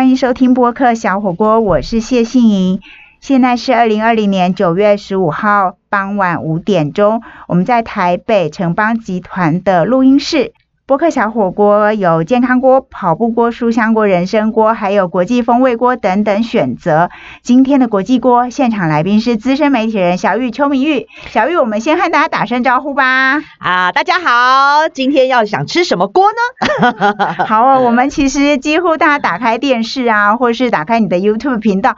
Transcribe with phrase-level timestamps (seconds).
[0.00, 2.80] 欢迎收听播客小火锅，我是谢杏莹。
[3.20, 10.54] 现在是二零二零年九月十五号傍晚五点钟，我们在台北城邦集团的录音室。
[10.90, 17.10] 播客小火锅有健康锅、跑步锅、书香锅、人参锅，还有国际风味锅等等选择。
[17.42, 21.06] 今天的国际锅现场来宾是资深媒体人小玉邱明玉。
[21.28, 23.36] 小玉，我们先和大家打声招呼吧。
[23.60, 26.92] 啊，大家好，今天要想吃什么锅呢？
[27.46, 31.94] 好啊，我们其实几乎大家打开电视啊，或是打开你的 YouTube 频道，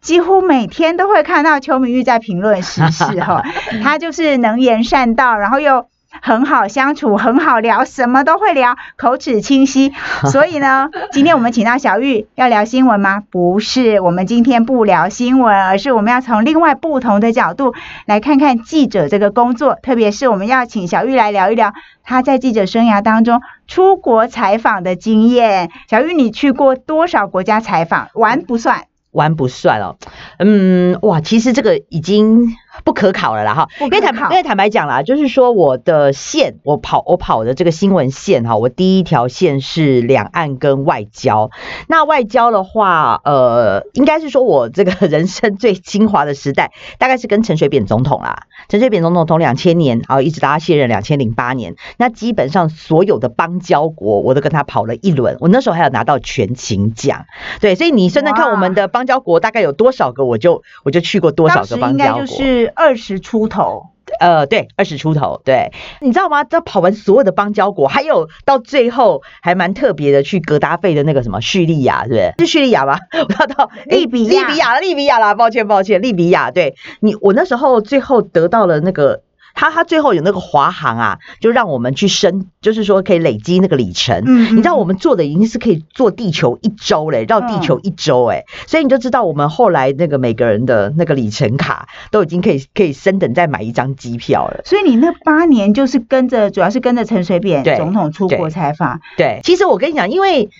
[0.00, 3.42] 几乎每天都会看到邱明玉在评论时事哈。
[3.82, 5.86] 他就是能言善道，然后又。
[6.22, 9.92] 很好相处，很好聊，什么都会聊， 口齿清晰。
[10.30, 13.22] 所以呢， 今天我们请到小玉要聊新闻吗？
[13.30, 17.74] 不是，我们今天不聊新闻，而是我们要从另外不同的角度
[18.06, 19.76] 来看看记者这个工作。
[19.82, 25.70] 特别是我们要请小玉来聊一聊她在记者生涯当中出国采访的经验。
[25.88, 28.08] 小玉，你去过多少国家采访？
[28.14, 29.96] 玩不算，玩不算哦。
[30.38, 32.54] 嗯，哇，其实这个已经。
[32.84, 41.50] 不可考了啦哈，因为坦因为坦白讲啦，就是说我的线，我跑我跑的这个新闻线哈，我第一条线是两岸跟外交。
[41.88, 48.44] 那外交的话，呃，应该是说我这个人生最精华的时代，大概是跟陈水扁总统啦。
[48.68, 55.36] 陈水扁总统从两千年啊一直到他卸任两千零八年，那基本上所有的邦交国我都跟他跑了一轮。
[55.40, 57.26] 我那时候还有拿到全勤奖，
[57.60, 62.26] 对，所以你现在看我们的邦交国大概有多少个，我就我就去过多少个邦交国。
[62.74, 66.44] 二十出头，呃，对，二十出头，对，你知道吗？
[66.44, 72.34] 在跑完所有的邦交国，还有到最后还蛮特别的，去格达费的那个什么叙利亚，是不是？
[72.38, 72.98] 是叙利亚吗？
[73.12, 76.50] 我要到 利比利比亚，利比亚啦，抱歉，抱歉，利比亚。
[76.50, 79.22] 对你，我那时候最后得到了那个。
[79.56, 84.22] 他他最后有那个华航啊，就让我们去升，就是说可以累积那个里程。
[84.26, 94.60] 嗯，你知道我们做的已经是可以坐地球一周嘞，绕地球一周哎，所以你就知道我们后来那个每个人的那个里程卡都已经可以可以升等再买一张机票了。
[94.64, 99.00] 所以你那八年就是跟着，主要是跟着陈水扁总统出国采访。
[99.16, 100.50] 对，其实我跟你讲，因为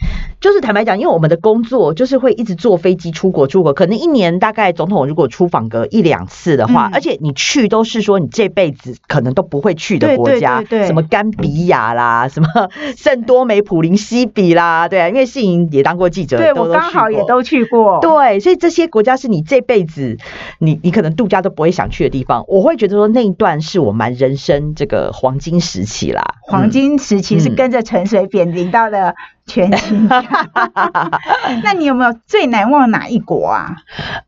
[0.47, 8.95] 就是坦白讲，因为我们的工作就是会一直坐飞机出国出国，可能一年大概总统如果出访个一两次的话，而且你去都是说你这辈子。
[9.09, 12.49] 可能都不会去的国家，什么甘比亚啦，什么
[12.97, 20.19] 圣多美普林西比啦，对啊，因为信莹也当过记者，对我刚好也都去过，对，所以这些国家是你这辈子
[20.59, 22.45] 你你可能度假都不会想去的地方。
[22.49, 29.15] 我会觉得说那一段是我蛮人生这个黄金时期啦，黄金时期是跟着陈水扁领到的。
[29.47, 30.09] 全新，
[31.62, 33.77] 那你有没有最难忘哪一国啊？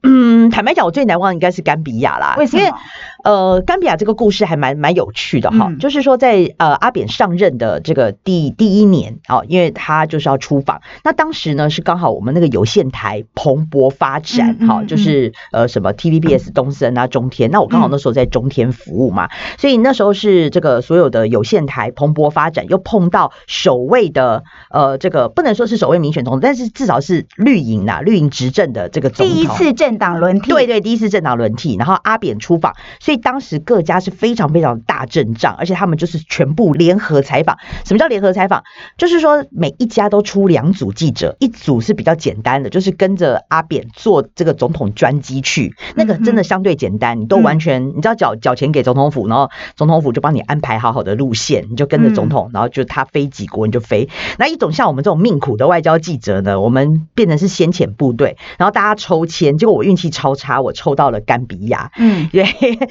[0.03, 2.35] 嗯，坦白讲，我最难忘应该是甘比亚啦。
[2.39, 2.79] 为什么？
[3.25, 5.73] 呃，甘比亚这个故事还蛮蛮有趣的哈。
[5.81, 25.09] 就是说，在呃阿扁上任的这个第第一年哦，因为他就是要出访，那当时呢是刚好我们那个有线台蓬勃发展哈，就是呃什么 TVBS 东森啊中天，那我刚好那时候在中天服务嘛，所以那时候是这个所有的有线台蓬勃发展，又碰到首位的呃这。
[25.11, 29.35] 个不能说是首位民选总统，但是至少是绿营呐，绿营执政的这个总统。
[29.35, 37.59] 第一次政党轮替，对对，第一次政党轮替，然后阿扁出访，所以当时各家是非常非常大阵仗，而且他们就是全部联合采访。
[37.85, 38.63] 什么叫联合采访？
[38.97, 54.09] 就是说每一家都出两组记者，一组是比较简单的，就是跟着阿扁坐这个总统专机去，那个真的相对简单，你都完全你知道缴缴钱给总统府，然后总统府就帮你安排好好的路线，你就跟着总统，然后就他飞几国你就飞。
[54.39, 54.99] 那一种像我们。
[55.09, 61.93] 这种命苦的外交记者呢，我们变成是先遣部队，然后大家抽签，结果我运气超差，我抽到了甘比亚。
[61.97, 62.45] 嗯，对，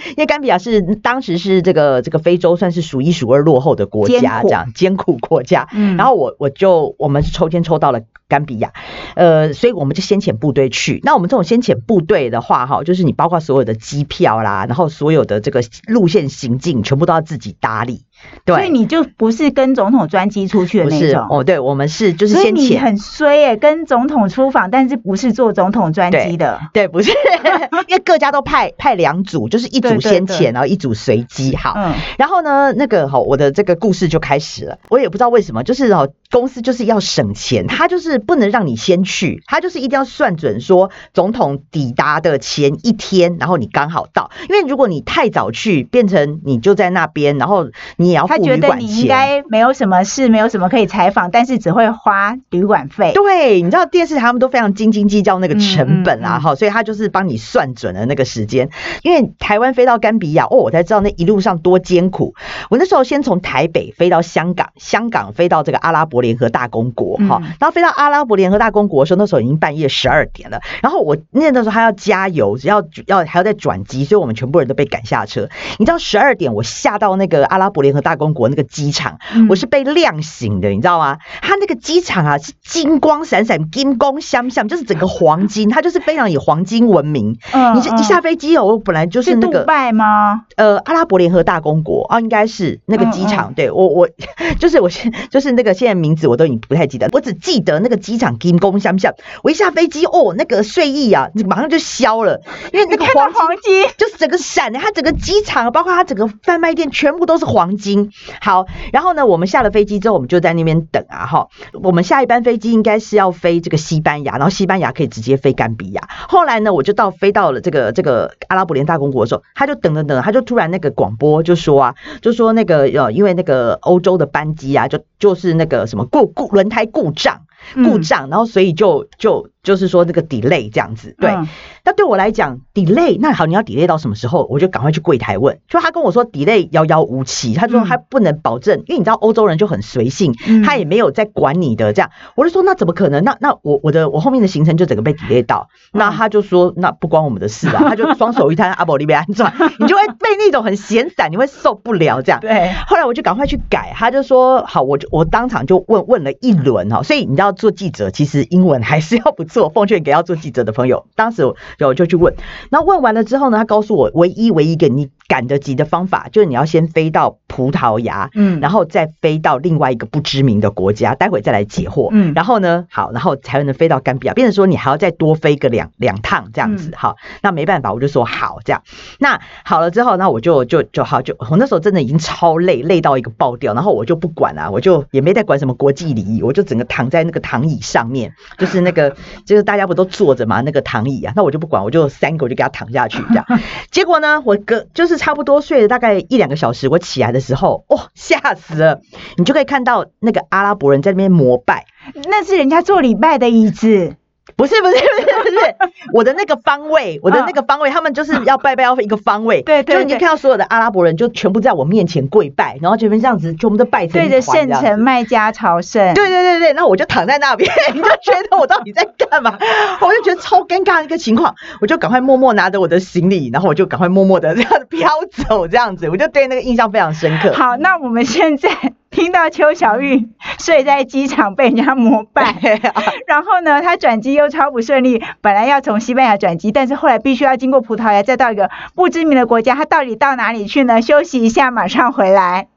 [0.10, 5.68] 因为甘比亚是当时是这个这个非洲算是数一数二落后的国家，这样艰苦国家。
[5.74, 8.74] 嗯，然后我我就我们是抽签抽到了甘比亚，
[9.16, 11.00] 呃，所以我们就先遣部队去。
[11.04, 18.04] 那我们这种先遣部队的话，哈，就是你包括所有的机票啦，然后所有的这个路线行进，全部都要自己打理。
[18.46, 21.28] 所以你就不是跟总统专机出去的那种。
[21.30, 27.12] 哦，对，我们是就是先遣，很衰哎，跟总统出访，但是不是坐总统专机的，对，不是，
[27.88, 47.68] 因为各家都派派两组，就是一组先遣，然后一组随机，好，然后呢，那个好，我的这个故事就开始了，我也不知道为什么，就是哦，公司就是要省钱，他就是不能让你先去，他就是一定要算准说总统抵达的前一天，然后你刚好到，因为如果你太早去，变成你就在那边，然后
[47.98, 48.07] 你。
[48.08, 49.08] 你也要付他觉旅馆得你应。
[49.08, 53.12] 该没有什么事，没有什么可以采访，但是只会花旅馆费。
[53.14, 58.70] 对，你知道电视台他们都非常斤斤计较那个成本啦，嗯嗯嗯哈、所以他就是帮你算准了那个时间。
[59.04, 62.36] 因为台湾飞到甘比亚，哦，我才知道那一路上多艰苦。
[62.70, 70.60] 我那时候先从台北飞到香港，香港飞到这个阿拉伯联合大公国，哈、嗯然后飞到阿拉伯联合大公国的时候，那时候已经半夜十二点了。
[70.82, 75.48] 然后我那那时候还要加油，要要还要再转机，所以我们全部人都被赶下车。
[75.80, 81.18] 你知道十二点我下到那个阿拉伯联合大公国那个机场，嗯我是被亮醒的，你知道吗？
[81.42, 87.38] 它那个机场啊是金光闪闪、金光相向，就是整个黄金，它就是非常以黄金闻名。
[87.54, 90.44] 嗯你是一下飞机哦，我本来就是那个杜拜吗？
[90.56, 93.54] 呃阿拉伯联合大公国啊，应该是那个机场。
[93.54, 94.10] 对我我
[94.60, 99.14] 就是我现就是那个现在名字我都已经不太记得，我只记得那个机场金光相向。
[99.44, 102.42] 我一下飞机哦，那个睡意啊，马上就消了，
[102.74, 103.32] 因为那个黄
[103.64, 107.87] 金，就是整个闪的，它整个机场，包括它整个贩卖店，全部都是黄金。
[107.88, 108.12] 金
[108.42, 111.48] 好，然后呢，我们下了飞机之后，我们就在那边等啊，哈。
[111.82, 116.02] 我们下一班飞机应该是要飞这个西班牙，然后西班牙可以直接飞甘比亚。
[116.28, 127.47] 后来呢，我就到飞到了这个这个阿拉伯联大公国的时候，他就等等等，他就突然那个广播就说啊，就说那个呃，因为那个欧洲的班机啊，就就是那个什么故故轮胎故障。
[127.76, 131.32] 故嗯障，然后所以就就就是说那个 delay 这样子，对。
[131.32, 131.48] 嗯
[131.88, 134.46] 那对我来讲，delay 那好，你要 delay 到什么时候？
[134.50, 135.58] 我就赶快去柜台问。
[135.70, 142.12] 就他跟我说 delay 遥遥无期，他说嗯他不能保证，因为你知道欧洲人就很随性，嗯他也没有在管你的这样。
[142.36, 143.24] 我就说那怎么可能？
[143.24, 145.70] 那那我我的我后面的行程就整个被 delay 到。
[145.94, 152.42] 那嗯他就说那不关我们的事啊，他就双手一摊，阿宝利被安转， 你就会被那种很闲散，你会受不了这样。
[152.42, 161.08] 对，后来我就赶快去改，他就说好，我就我当场就问问了一轮哈，所以你知道要做记者其实英文还是要不错，奉劝给要做记者的朋友。
[161.16, 162.36] 当时我有就去问，
[162.70, 172.10] 那问完了之后呢，他告诉我唯一唯一一个你赶得及的方法，就是你要先飞到葡萄牙，嗯，然后再飞到另外一个不知名的国家，待会再来解惑。
[172.12, 176.90] 嗯然后呢，好，然后才能飞到甘比亚，变成说你还要再多飞个两两趟这样子。
[176.90, 178.82] 嗯好，那没办法，我就说好这样。
[179.20, 189.16] 那好了之后，那我就就就好，就我那时候真的已经超累，累到一个爆掉，然后我就不管啊，我就也没在管什么国际礼仪，我就整个躺在那个躺椅上面， 就是那个
[189.46, 193.46] 就是大家不都坐着嘛，那个躺椅啊，那我就不管，我就三个我就给他躺下去这样。
[193.92, 199.02] 结果呢，我隔就是差不多睡了大概一两个小时，我起来的时候，哦，吓死了！
[199.38, 201.86] 你就可以看到那个阿拉伯人在那边膜拜。
[202.26, 204.16] 那是人家做礼拜的椅子。
[204.56, 205.76] 不是不是不是不是，
[206.14, 216.14] 我的那个方位，我的那个方位，他们就是要拜拜要一个方位，对对就你就看到所有的阿拉伯人就全部在我面前跪拜，然后这边这样子，全部都拜成对着圣城团这样子麦加朝圣。
[216.14, 219.58] 对对对对，然后我就躺在那边，你就觉得我到底在干嘛？
[220.02, 227.54] 我就觉得超尴尬的一个情况，我就赶快默默拿着我的行李，然后我就赶快默默的这样子飘走，这样子，我就对那个印象非常深刻。
[227.54, 228.70] 好，那我们现在
[229.10, 232.56] 听到邱小玉 睡在机场被人家膜拜，
[233.28, 241.02] 然后呢，她转机又超不顺利，本来要从西班牙转机，但是后来必须要经过葡萄牙，再到一个不知名的国家，她到底到哪里去呢？
[241.02, 242.68] 休息一下，马上回来。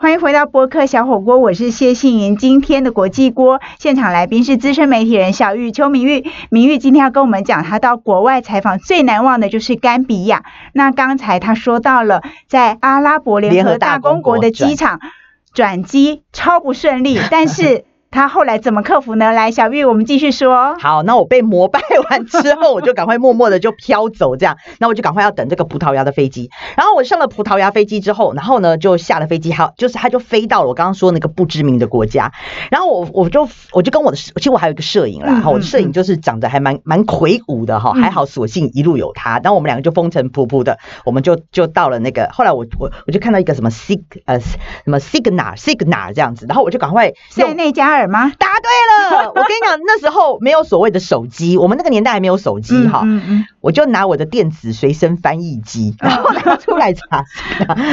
[0.00, 2.38] 欢迎回到播客小火锅，我是谢杏莹。
[2.38, 6.24] 今天的国际锅现场来宾是资深媒体人小玉邱明玉。
[6.48, 10.44] 明玉今天要跟我们讲，他到国外采访最难忘的就是甘比亚。
[10.72, 15.00] 那刚才他说到了在阿拉伯联合大公国的机场
[15.52, 19.30] 转机超不顺利， 但是他后来怎么克服呢？
[19.30, 20.76] 来，小玉，我们继续说。
[20.80, 21.80] 好，那我被膜拜
[22.10, 26.50] 完之后，我就赶快默默的就飘走，这样， 那我就赶快要等这个葡萄牙的飞机。
[26.76, 32.32] 然后我上了葡萄牙飞机之后，然后呢就下了飞机，还有就是他就飞到了我刚刚说那个不知名的国家。
[32.68, 39.38] 然后我我就我就跟我的，其实我还有一个摄影啦，嗯哈、我的摄影就是长得还蛮蛮魁梧的哈，嗯还好索性一路有他。
[39.38, 48.32] 然后我们两个就风尘仆仆的，我们就就到了那个，后来我我我就看到一个什么 sig 呃什么 signal signal 这样子，然后我就赶快用塞内加尔吗？
[48.38, 57.26] 答对了， 我跟你讲，那时候没有所谓的手机，我们那个年代还没有手机哈、嗯嗯我就拿我的电子随身翻译机， 然后拿出来查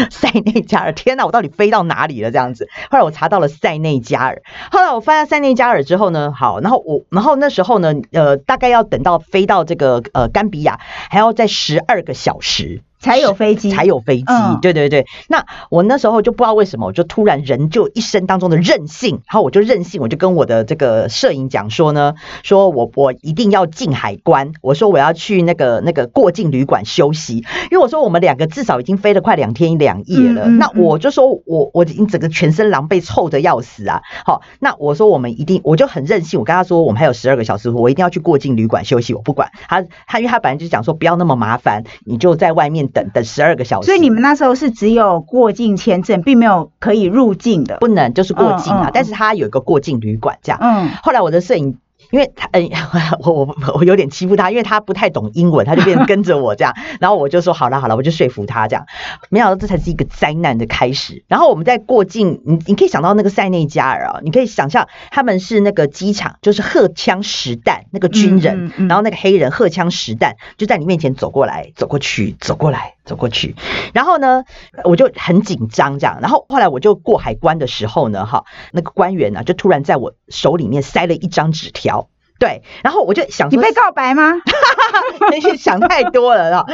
[0.09, 0.93] 塞内加尔。
[0.93, 2.31] 天哪，我到底飞到哪里了？
[2.31, 2.69] 这样子。
[2.89, 12.81] 后来我查到了塞内加尔，后来我发现塞内加尔之后呢，好，然后我，然后那时候呢，呃，大概要等到飞到这个呃甘比亚，还要在十二个小时。
[12.99, 14.59] 才有飞机，才有飞机，嗯。
[14.61, 15.05] 对对对。
[15.27, 27.37] 那我那时候就不知道为什么，我就突然人就一生当中的任性，然后我就任性，我就跟我的这个摄影讲说呢，说我我一定要进海关，我说我要去那个那个过境旅馆休息，
[27.71, 34.01] 因为我说我们两个至少已经飞了快两天两夜了，嗯嗯那我就说我我已经整个全身狼狈，臭的要死啊。
[34.25, 39.51] 好，那我说我们一定，我就很任性，我跟他说我们还有十二个小时，我一定要去过境旅馆休息，我不管。
[39.67, 43.85] 他他，因为他本来就讲说不要那么麻烦，你就在外面面等等十二个小时。
[43.85, 47.77] 所以你们那时候是只有过境签证，并没有可以入境的。
[47.79, 50.59] 不能就是过境啊，嗯嗯但是它有一个过境旅馆这样。
[50.61, 51.77] 嗯，后来我的摄影。
[52.11, 52.69] 因为他，嗯，
[53.19, 58.85] 我我我有点欺负他，因为他不太懂英文，他就变成跟着我这样，然后我就说好了好了，我就说服他这样，
[59.29, 61.23] 没想到这才是一个灾难的开始。
[61.27, 73.55] 然后我们在过境，你你可以想到那个塞内加尔啊，你可以想象他们是那个机场，就是荷枪实弹那个军人，嗯嗯嗯然后那个黑人荷枪实弹就在你面前走过来走过去走过来走过去，
[73.93, 74.43] 然后呢
[74.85, 82.06] 我就很紧张这样，然后后来我就过海关的时候呢，哈，那个官员呢、就突然在我手里面塞了一张纸条。
[82.39, 84.33] 对，然后我就想说，你被告白吗？
[85.31, 86.65] 那些想太多了啊。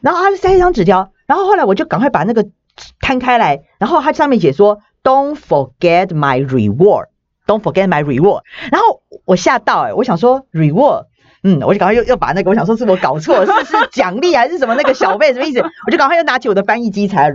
[0.00, 2.46] 然后他就塞一张纸条，然后后来我就赶快把那个
[3.00, 7.06] 摊开来，然后它上面写说 "Don't forget my reward,
[7.46, 8.42] don't forget my reward"。
[8.70, 11.06] 然后我吓到哎、欸，我想说 reward。
[11.44, 15.60] 嗯，我就赶快又又把那个，我想说是我搞错，是是奖励还是什么那个小费什么意思？
[15.86, 17.30] 我就赶快又拿起我的翻译机才哎，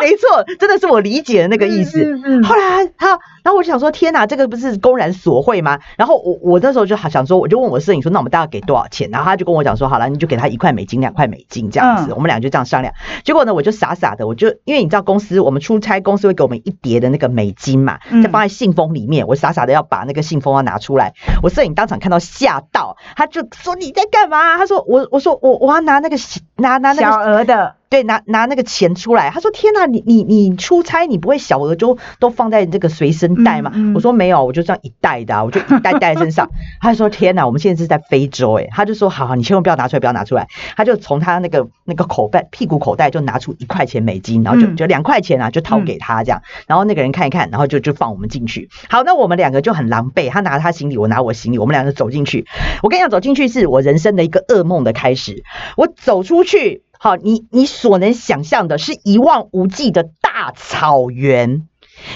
[0.00, 2.02] 没错，真的是我理解的那个意思。
[2.04, 3.08] 嗯嗯嗯后来他，
[3.42, 5.78] 然后我就想说，天哪，这个不是公然索贿吗？
[5.96, 9.10] 然后我我那时候就好想说，我就问我摄影说，那我们大概给多少钱？
[9.10, 12.94] 然后他就跟我讲说，好了，你就给他一块美金、两块美金这样子，嗯我们俩就这样商量。
[13.24, 24.56] 结果呢，我就傻傻的，我就因为你知道公司我们出差，公司会给我们一叠的那个美金嘛，嗯再放在信封里面，我傻傻的要把那个信封要拿出来，我摄影当场看到吓到，他就说你在干嘛？
[24.58, 26.16] 他说我我说我我要拿那个
[26.56, 29.30] 拿拿那个小额的，对，拿拿那个钱出来。
[29.30, 36.50] 他说：“天哪，你你你出差，你不会小额就都放在这个随身带吗？”嗯嗯我说：“没有，我就这样一袋的、啊，我就一袋带在身上。”
[36.80, 46.42] 他就说：“天哪，我们现在是在非洲诶。”他就说：“好好，你千万不要拿出来，不要拿出来。”他就从他那个那个口袋屁股口袋就拿出一块钱美金，然后就嗯就两块钱啊，就掏给他这样。
[46.66, 48.68] 然后那个人看一看，然后就就放我们进去。
[48.88, 52.46] 好，那我们两个就很狼狈，他拿他行李，我拿我行李，我们两个走进去。
[52.82, 55.44] 我跟你讲，走进去是我人生的一个噩梦的开始。
[55.76, 61.66] 我走出去，好，你你所能想象的是一望无际的大草原。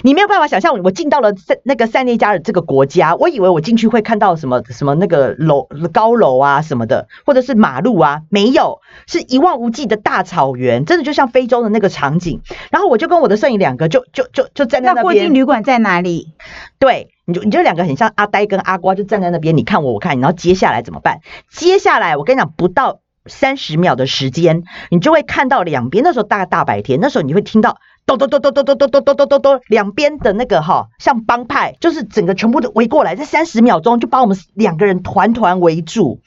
[0.02, 12.42] 你没有办法想象，我进到了塞那个塞内加尔这个国家，我以为我进去会看到什么什么那个楼高楼啊什么的，或者是马路啊，没有，是一望无际的大草原，真的就像非洲的那个场景。
[12.70, 16.34] 然后我就跟我的摄影两个就就就就站在那边那过，境旅馆在哪里？
[16.78, 21.20] 对，你就你就两个很像阿呆跟阿瓜，就站在那边，你看我，我看你，然后接下来怎么办？
[21.50, 26.02] 接下来我跟你讲，不到三十秒的时间，你就会看到两边。
[26.02, 27.78] 那时候大大白天，那时候你会听到。
[28.16, 36.20] 咚咚咚咚咚咚咚咚咚咚咚咚，两边的那个哈，像帮派，就是整个全部都围过来，在三十秒钟就把我们两个人团团围住。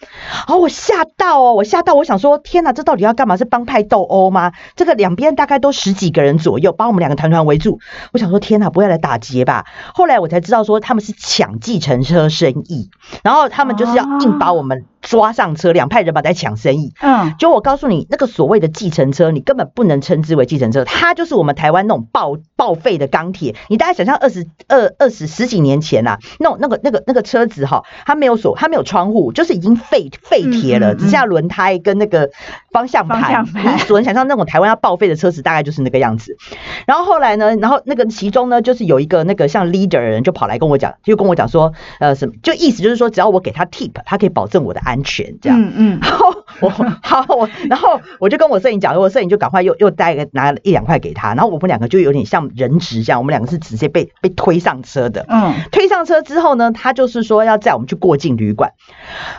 [0.47, 3.35] 哦，我吓到哦，我吓到，我想说，天哪，这到底要干嘛？
[3.35, 4.53] 是帮派斗殴吗？
[4.75, 7.79] 这个两边大概都十几个人左右，把我们两个团团围住。
[8.11, 9.65] 我想说，天哪，不会来打劫吧？
[9.93, 12.89] 后来我才知道说他们是抢计程车生意，
[13.23, 16.93] 然后他们就是要硬把我们抓上车，两派人马在抢生意。
[17.01, 23.55] 嗯，就我告诉你，那个所谓的计程车，你根本不能称之为计程车，它就是我们台湾那种报报废的钢铁。
[23.67, 32.29] 你大家想象二十二二十十几年前呐、那种那个那个那个车子哈，它没有锁，它没有窗户，就是已经废废铁了，嗯嗯嗯只剩下轮胎跟那个
[32.71, 33.21] 方向盘。
[33.21, 36.37] 方向盘你所能想象那种台湾要报废的车子，大概就是那个样子。
[36.85, 45.61] 然后后来呢，然后那个其中呢，就是有一个那个像 leader 的人就跑来跟我讲，就跟我讲说，呃，什么，就意思就是说，只要我给他 tip，他可以保证我的安全，这样。
[45.61, 55.25] 嗯嗯，然后我好我，然后我就跟我摄影讲，我摄影就赶快又又带个拿了一两块给他，然后我们两个就有点像人质这样，我们两个是直接被被推上车的。
[55.29, 58.73] 嗯，推上车之后呢，他就是说要载我们去过境旅馆。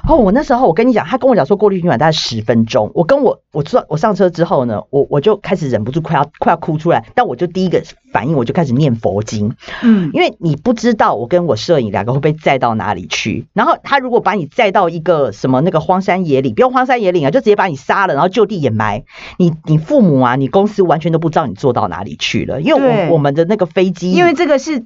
[0.09, 2.91] 哦，我那时候我跟你讲，他跟我讲说过境旅馆大概十分钟。
[2.95, 7.83] 我跟我我坐我上车之后呢，我我就开始忍不住快要快要哭出来，但我就第一个
[8.15, 9.57] 反应我就开始念佛经。
[9.83, 13.47] 嗯，因为你不知道我跟我摄影两个会被载到哪里去。
[13.53, 19.03] 然后他如果把你载到一个什么那个荒山野岭，不用荒山野岭啊，就直接把你杀了，然后就地掩埋。
[19.37, 24.85] 你你父母啊，你公司完全都不知道你坐到哪里去了，因为我我们的那个飞机，因为这个是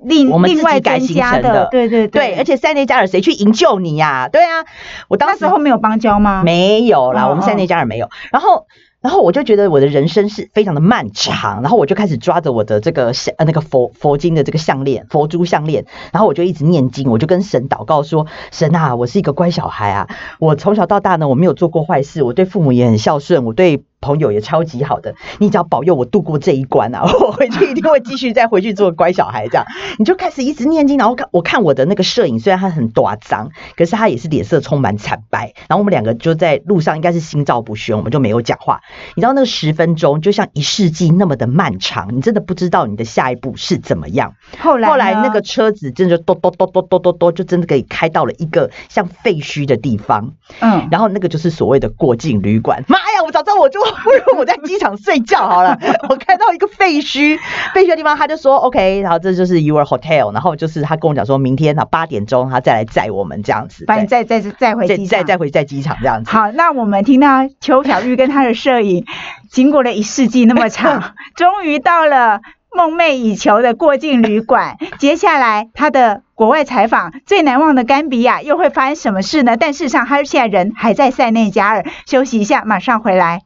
[0.00, 4.64] 另我们自己另外改行程的对对对，而且塞内加尔谁去营救你呀、对啊，
[5.08, 6.44] 我当时那时候没有邦交吗？
[6.44, 8.08] 没有啦，嗯我们塞内加尔没有。
[8.30, 8.66] 然后，
[9.00, 20.08] 然后我就觉得我的人生是非常的漫长，然后我就开始抓着我的这个项呃那个佛佛经的这个项链，佛珠项链，然后我就一直念经，我就跟神祷告说：神啊，我是一个乖小孩啊，
[20.40, 23.84] 我从小到大呢，我没有做过坏事，我对父母也很孝顺，我对。
[24.00, 29.46] 朋友也超级好的，你只要保佑我度过这一关啊， 我回去一定会继续再回去做乖小孩。
[29.48, 29.64] 这样，
[29.98, 35.52] 你就开始一直念经，然后看我看我的那个摄影，虽然他很短脏，可是他也是脸色充满惨白。
[35.68, 38.80] 然后我们两个就在路上，应该是心照不宣，我们就没有讲话。
[39.14, 44.34] 你知道那个十分钟就像一世纪那么的漫长，你真的不知道你的下一步是怎么样。
[44.58, 50.34] 后来后来那个车子真的就咚咚咚咚咚咚咚，就真的可以开到了一个像废墟的地方。
[50.60, 52.84] 嗯，然后那个就是所谓的过境旅馆。
[52.88, 55.78] 妈呀，我早知道我就 不如我在机场睡觉好了。
[56.08, 57.38] 我看到一个废墟，
[57.74, 66.30] 废墟的地方，他就说 OK，然后这就是 Your Hotel，然后就是他跟我讲说明天啊八点钟他再来载我们这样子，把你再再再回机再再回在机场这样子。
[66.30, 69.04] 好，那我们听到邱小玉跟他的摄影，
[69.50, 72.40] 经过了一世纪那么长， 终于到了。
[72.70, 79.56] 梦寐以求的过境旅馆，接下来他的国外采访最难忘的甘比亚又会发生什么事呢？
[79.56, 83.40] 但事实上，他现在人还在塞内加尔休息一下，马上回来。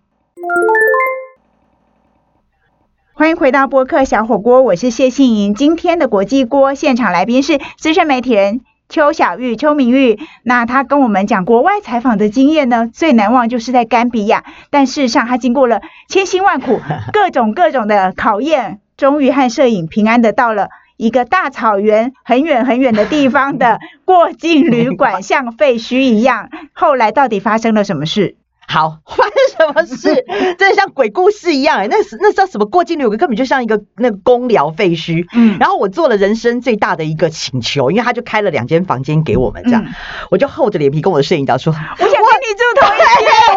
[3.15, 5.55] 欢迎回到播客小火锅，我是谢杏莹。
[5.55, 10.19] 今天的国际锅现场来宾是资深媒体人邱小玉、邱明玉。
[10.43, 16.81] 那他跟我们讲国外采访的经验呢，最难忘就是在甘比亚，但事实上他经过了千辛万苦，
[17.13, 18.81] 各种各种的考验。
[18.97, 26.49] 终于和摄影平安的到了一个大草原很远很远的地方的过境旅馆， 像废墟一样。
[26.73, 28.37] 后来到底发生了什么事？
[28.69, 30.25] 好，发生什么事？
[30.59, 31.89] 真的像鬼故事一样哎！
[31.91, 33.19] 那是那叫什么过境旅馆？
[33.19, 35.27] 根本就像一个那个公疗废墟。
[35.35, 35.59] 嗯。
[35.59, 39.85] 然后我做了人生最大的一个请求，因为他就开了两间房间给我们，这样
[40.31, 43.07] 我就厚着脸皮跟我的摄影导说：“我想跟你住同一间。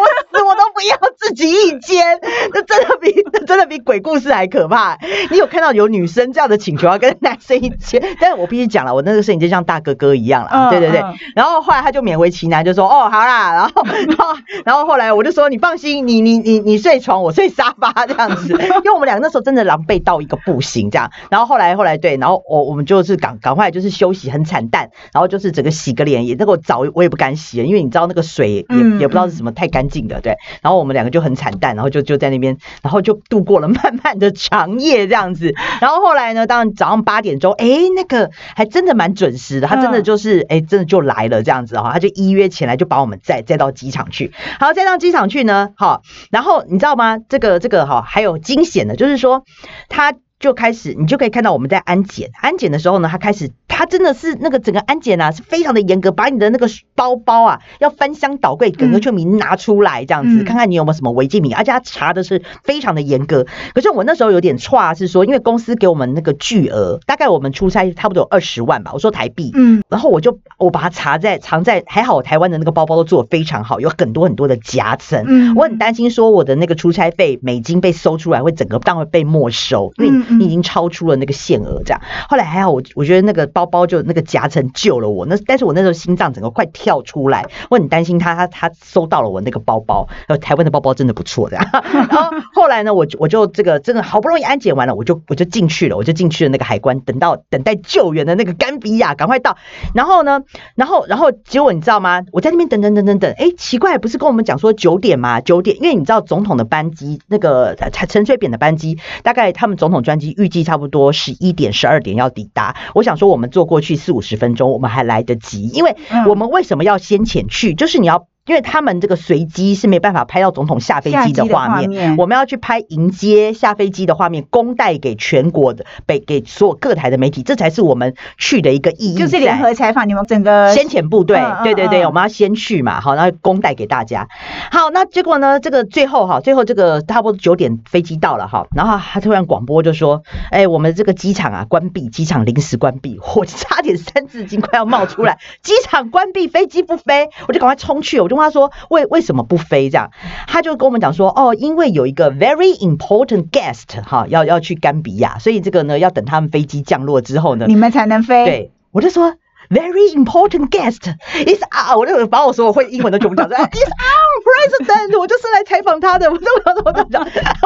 [0.00, 0.44] 我死。
[0.46, 2.04] 我都不要自己一间，
[2.52, 4.98] 那真的比那真的比鬼故事还可怕。
[5.30, 8.02] 你有看到有女生这样的请求要跟男生一间？
[8.20, 11.02] 但是我必须讲了，我那个摄影就像大哥哥一样了，对对对。
[11.34, 13.52] 然后后来他就勉为其难就说：“哦，好啦。
[13.56, 21.10] ”然后然后然后后来我就说：“你放心，你你你你睡床，我睡沙发这样子。”因为我们两个那时候真的狼狈到一个不行这样。
[21.30, 28.58] 然后后来后来对，然后我我们就是赶赶快就是休息很惨淡，然后就是整个洗个脸也那个澡我也不敢洗，因为你知道那个水也
[28.98, 30.36] 也不知道是什么太干净的，对。
[30.66, 35.54] 然后我们两个就很惨淡，然后就就在那边，然后就度过了 漫漫的长夜这样子。
[35.80, 44.32] 然后后来呢，当早上八点钟，哎，那个还真的蛮准时的，他真的就是哎，真的就来了这样子哈，他就依约前来就把我们载载到机场去。
[44.58, 47.18] 好，再到机场去呢，好，然后你知道吗？
[47.28, 49.44] 这个这个哈，还有惊险的，就是说
[49.88, 50.14] 他。
[50.38, 52.30] 就开始，你就可以看到我们在安检。
[52.40, 63.46] 安检的时候呢，他开始，他真的是那个整个安检啊，是非常的严格，把你的那个包包啊，要翻箱倒柜，整个就名拿出来这样子，看看你有没有什么违禁品，而且他查的是非常的严格。
[63.74, 80.25] 可是我那时候有点差，是说，因为公司给我们那个巨额，大概我们出差差不多有二十万吧，我说台币，嗯，然后我就我把它藏在藏在，还好我台湾的那个包包都做的非常好，有很多很多的夹层，嗯，我很担心说我的那个出差费美金被搜出来会整个当会被没收，因为。
[80.28, 82.00] 你已经超出了那个限额，这样。
[82.28, 85.26] 后来还好，我我觉得那个包包就那个夹层救了我。
[85.26, 90.08] 那但是我那时候心脏整个快跳出来，我很担心他他他收到了我那个包包。
[90.28, 91.64] 呃，台湾的包包真的不错，这样。
[91.72, 99.56] 然后后来呢，我我就这个真的好不容易安检完了，我就我就进去了，我就进去了那个海关，等到等待救援的那个甘比亚赶快到。
[99.94, 100.42] 然后呢，
[100.74, 102.22] 然后然后结果你知道吗？
[102.32, 105.40] 我在那边等等等等等，哎，奇怪，不是跟我们讲说九点吗？
[105.40, 112.76] 九点，因为你知道总统的班机，那个陈陈水扁的班机，大概他们总统专机预计差不多十一点、十二点要抵达。
[112.94, 115.68] 我想说，我们坐过去四五十分钟，我们还来得及。
[115.68, 115.96] 因为
[116.28, 117.74] 我们为什么要先前去？
[117.74, 118.28] 就是你要。
[118.46, 129.18] 因为他们这个随机是没办法拍到总统下飞机的画面，我们要去拍迎接下飞机的画面，公带给全国的，给给所有各台的媒体，这才是我们去的一个意义。
[129.18, 134.28] 就是联合采访你们整个先遣部队，对对对，我们要先去嘛，好，然后公带给大家。
[134.70, 135.58] 好，那结果呢？
[135.58, 148.35] 这个最后哈，最后这个差不多九点飞机到了哈，然后他突然广播就说：“哎，我们这个机场啊关闭，机场临时关闭。”我差点三字经快要冒出来， 机场关闭，飞机不飞，我就赶快冲去，我就。
[148.42, 150.10] 他说为为什么不飞这样？
[150.46, 158.44] 他就跟我们讲说哦，因为有一个 very important guest 哈，要要去甘比亚，所以这个呢要等他们飞机降落之后呢，你们才能飞。
[158.44, 159.34] 对，我就说。
[159.68, 161.10] Very important guest
[161.44, 163.64] is our，我就把我所有会英文的全部讲出来。
[163.66, 166.30] Is our president，我就是来采访他的。
[166.30, 167.65] 我都想说，我讲，我想说，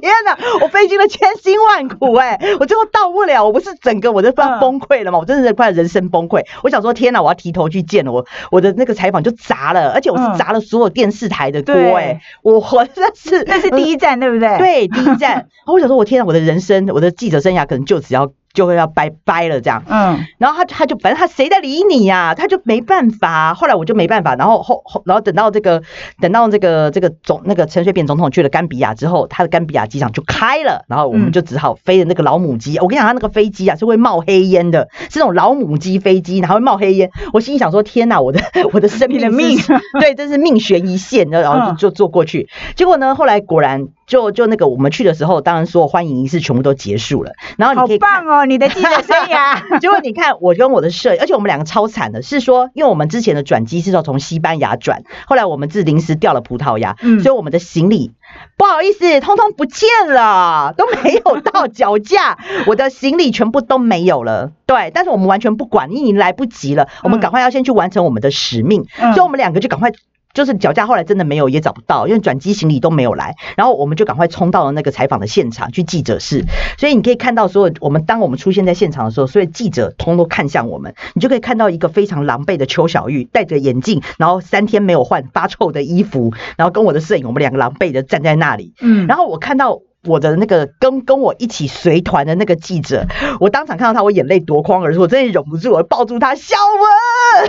[0.00, 5.18] 天哪，我费尽了千辛万苦，哎，我最后到不了，我不是整个我都快崩溃了吗？
[5.18, 6.42] 我真的是快人生崩溃。
[6.62, 14.58] 我想说，天哪，我要提头去见了我，我的那个采访就砸了，而且我是砸了所有电视台的锅，哎，我活的是 那是第一站，对不对？
[14.58, 15.46] 对，第一站。
[15.66, 18.32] 我想说，我天哪，我的人生，我的记者生涯可能就只要。
[18.58, 22.34] 就会要拜拜了这样，嗯，然后他他就反正他谁在理你呀？
[22.34, 23.54] 他就没办法。
[23.54, 25.80] 后来我就没办法，然后后后然后等到这个
[26.20, 32.76] 等到这个这个总那个陈水扁总统去了甘比亚之后，他的甘比亚机场就开了，然后我们就只好飞的那个老母机。
[32.80, 37.08] 我跟你讲，他那个飞机啊是会冒黑烟的，是那种老母鸡飞机，然后会冒黑烟。
[37.32, 38.40] 我心里想说：天哪，我的
[38.74, 39.56] 我的生命的命，
[40.00, 42.48] 对，这是命悬一线，然后就就坐过去。
[42.74, 43.86] 结果呢，后来果然。
[44.08, 49.62] 就就那个我们去的时候，当然说欢迎仪式全部都结束了，然后你可以棒哦，你的记者生涯。
[49.78, 58.12] 结果你看我跟我的摄，而且我们两个超惨的，是说因为我们之前的转机是要从西班牙转，后来我们是临时调了葡萄牙，所以我们的行李
[58.56, 64.52] 不好意思，通通不见了，都没有到脚架，我的行李全部都没有了。
[64.64, 69.92] 对，但是我们完全不管，已经来不及了，我们赶快要先去完成我们的使命，嗯所以我们两个就赶快。
[70.38, 76.44] 就是脚架后来真的没有，也找不到，因为转机行李都没有来，然后我们就赶快冲到了那个采访的现场，去记者室。
[76.78, 88.74] 所以你可以看到，所有我们当我们出现在现场的时候，所有记者通都看向我们，你就可以看到一个非常狼狈的邱小玉，戴着眼镜，然后三天没有换发臭的衣服，然后跟我的摄影，我们两个狼狈的站在那里。
[88.80, 93.06] 嗯，然后我看到我的那个跟跟我一起随团的那个记者，
[93.40, 96.56] 我当场看到他，我眼泪夺眶而出，我真的忍不住，我抱住他，小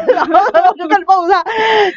[0.07, 1.43] 文，然后我就开始抱住他，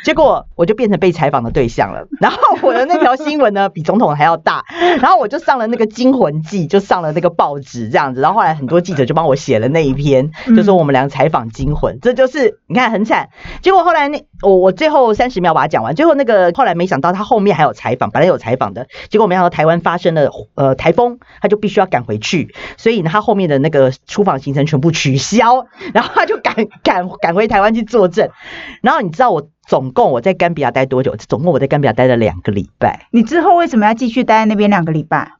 [0.04, 2.06] 结果我就变成被采访的对象了。
[2.20, 4.64] 然后我的那条新闻呢，比总统还要大，
[5.00, 8.20] 然后我就上了那个《惊魂记》，就上了那个报纸这样子。
[8.20, 13.30] 然后后来很多记者就帮我写了那一篇，就说我们两个采访惊魂，这就是你看很惨。
[13.62, 28.31] 结果后来那我我最后三十秒把它讲完，最后那个后来没想到他后面还有采访，本来有采访的，结果没想到台湾发生了呃台风，他就必须要赶回去，所以呢他后面的那个出访行程全部取消， 然后他就赶 赶赶回台湾去作证。
[28.81, 31.14] 然后你知道我总共我在甘比亚待多久？
[31.16, 33.07] 总共我在甘比亚待了两个礼拜。
[33.11, 35.33] 你之后为什么要继续待在那边两个礼拜？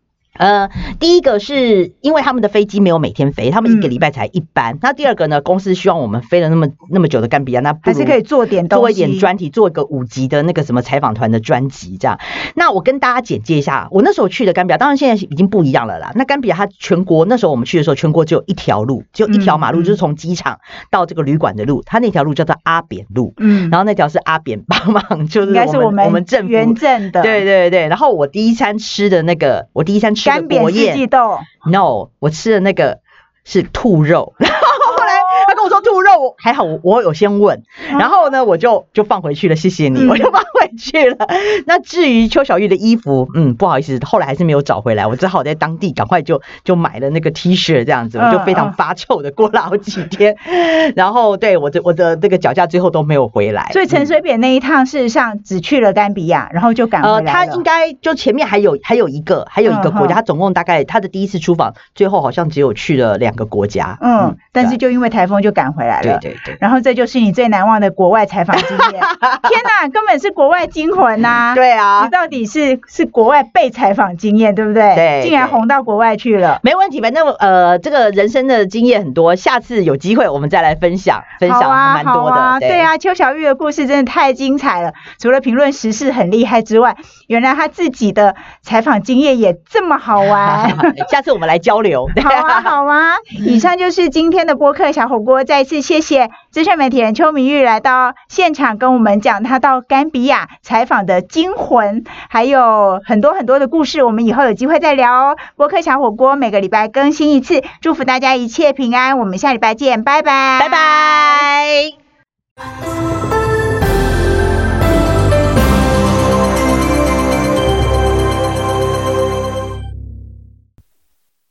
[0.43, 4.77] 呃，第一个是因为他们的飞机没有每天飞，他们一个礼拜才一班。
[4.83, 12.19] 那第二个呢，公司希望我们飞了那么那么久的甘比亚，那还是可以做点做一点专题，做一个五集的那个什么采访团的专辑这样。
[12.57, 16.11] 那我跟大家简介一下，我那时候去的甘比亚，当然现在已经不一样了啦。
[16.17, 20.59] 那甘比亚它全国那时候我们去的时候，全国只有一条路，只有一条马路，就是从机场
[20.91, 23.33] 到这个旅馆的路，它那条路叫做阿扁路。
[23.37, 31.39] 嗯，然后那条是阿扁帮忙，就是应该是我们们我们政府原政的，对对对，然后我第一餐吃的那个，我第一餐吃的干煸四国宴季豆
[31.71, 33.01] ，，no，我吃的那个
[33.45, 35.13] 是兔肉， 然后后来
[35.47, 37.63] 他跟我说兔肉，还好我我有先问，
[37.99, 40.09] 然后呢我就就放回去了，谢谢你，嗯。
[40.09, 41.17] 我就放回去了。
[41.67, 50.37] 那至于邱小玉的衣服，嗯，不好意思，后来还是没有找回来，我只好在当地赶快就就买了那个 T 恤这样子，我就非常发臭的过了好几天，
[50.97, 63.99] 然后对我的我的那个脚架最后都没有回来，所以陈嗯水扁那一趟事实上只去了甘比亚，然后就赶回来呃，他应该就前面还有还有一个还有一个国家，嗯他总共大概他的第一次出访，最后好像只有去了两个国家。
[64.01, 66.19] 嗯，但是就因为台风就赶回来了。
[66.19, 66.57] 对对对。
[66.61, 68.79] 然后这就是你最难忘的国外采访经验。
[69.49, 74.95] 天哪，根本是国外惊魂呐、对啊你，到底是是国外被采访经验，对不对？
[74.95, 76.61] 对竟然对红到国外去了。
[76.63, 82.59] 没问题，反正呃，这个人生的经验很多，下次有机会我们再来分享，分享蛮多的。
[82.61, 84.93] 对啊，邱小玉的故事真的太精彩了。
[85.19, 86.97] 除了评论时事很厉害之外，
[87.27, 90.71] 原来他自己的采访经验也这么好玩。
[91.11, 92.09] 下次我们来交流。
[92.23, 93.17] 好啊， 好啊！
[93.39, 105.37] 以上就是今天的播客小火锅，再次谢谢资深媒体人邱明玉来到现场跟我们讲他到甘比亚采访的惊魂，还有很多很多的故事，我们以后有机会再聊哦。
[105.57, 111.93] 播客小火锅每个礼拜更新一次，祝福大家一切平安，我们下礼拜见，拜拜，拜拜。